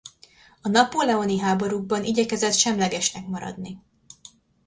[0.61, 3.77] A napóleoni háborúkban igyekezett semlegesnek maradni.